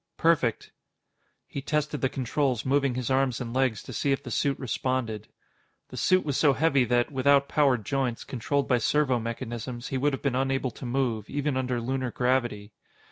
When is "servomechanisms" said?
8.79-9.89